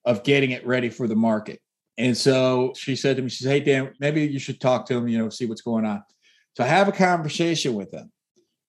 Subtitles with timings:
[0.05, 1.59] of getting it ready for the market.
[1.97, 4.95] And so she said to me, she said, Hey, Dan, maybe you should talk to
[4.95, 6.03] him, you know, see what's going on.
[6.55, 8.11] So I have a conversation with him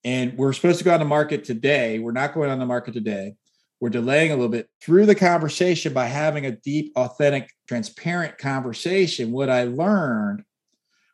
[0.05, 1.99] and we're supposed to go on the market today.
[1.99, 3.35] We're not going on the market today.
[3.81, 9.33] We're delaying a little bit through the conversation by having a deep, authentic, transparent conversation.
[9.33, 10.43] What I learned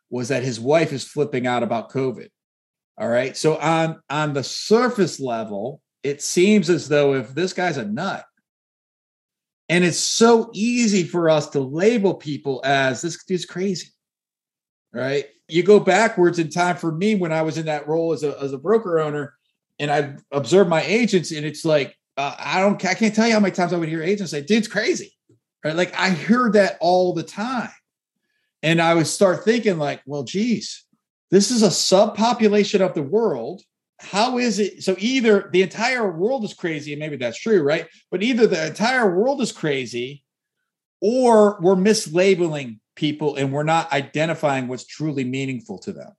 [0.09, 2.29] was that his wife is flipping out about COVID.
[2.97, 3.35] All right.
[3.35, 8.25] So on on the surface level, it seems as though if this guy's a nut,
[9.69, 13.87] and it's so easy for us to label people as this dude's crazy.
[14.93, 18.23] Right you go backwards in time for me when I was in that role as
[18.23, 19.35] a, as a broker owner
[19.79, 23.33] and I observed my agents and it's like, uh, I don't, I can't tell you
[23.33, 25.11] how many times I would hear agents say, dude's crazy.
[25.63, 25.75] Right.
[25.75, 27.69] Like I heard that all the time.
[28.63, 30.85] And I would start thinking like, well, geez,
[31.31, 33.61] this is a subpopulation of the world.
[33.99, 34.83] How is it?
[34.83, 37.87] So either the entire world is crazy, and maybe that's true, right?
[38.11, 40.23] But either the entire world is crazy
[40.99, 46.11] or we're mislabeling people and we're not identifying what's truly meaningful to them.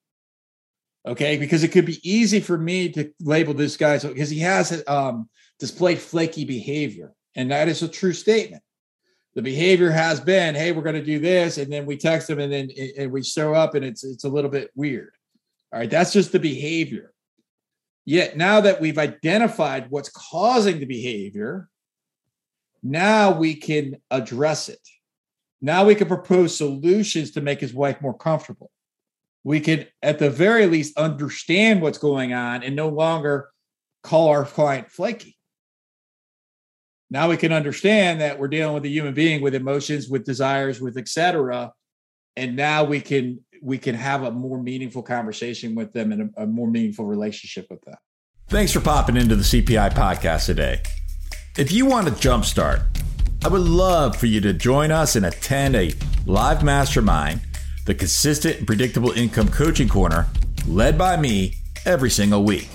[1.07, 4.39] Okay, because it could be easy for me to label this guy so because he
[4.39, 5.29] has um,
[5.59, 8.63] displayed flaky behavior, and that is a true statement.
[9.35, 12.39] The behavior has been, "Hey, we're going to do this," and then we text them,
[12.39, 15.13] and then and we show up, and it's it's a little bit weird.
[15.73, 17.13] All right, that's just the behavior.
[18.05, 21.69] Yet now that we've identified what's causing the behavior,
[22.83, 24.81] now we can address it.
[25.61, 28.71] Now we can propose solutions to make his wife more comfortable.
[29.45, 33.49] We can, at the very least, understand what's going on and no longer
[34.03, 35.37] call our client flaky.
[37.13, 40.81] Now we can understand that we're dealing with a human being with emotions, with desires,
[40.81, 41.71] with etc.
[42.37, 46.45] And now we can we can have a more meaningful conversation with them and a,
[46.45, 47.97] a more meaningful relationship with them.
[48.49, 50.81] Thanks for popping into the CPI podcast today.
[51.59, 52.87] If you want to jumpstart
[53.45, 55.93] I would love for you to join us and attend a
[56.25, 57.41] live mastermind,
[57.87, 60.29] the Consistent and Predictable Income Coaching Corner,
[60.67, 62.69] led by me every single week.